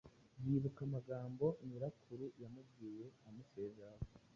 [0.45, 4.05] yibuka amagambo nyirakuru yamubwiye amusezeraho